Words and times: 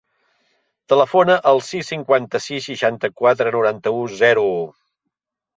Telefona 0.93 1.35
al 1.51 1.61
sis, 1.67 1.91
cinquanta-sis, 1.93 2.71
seixanta-quatre, 2.71 3.55
noranta-u, 3.59 4.03
zero, 4.23 4.49
u. 4.57 4.69